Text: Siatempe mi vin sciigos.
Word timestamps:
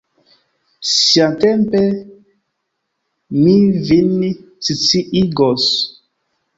Siatempe 0.93 1.81
mi 3.43 3.55
vin 3.87 4.19
sciigos. 4.67 5.63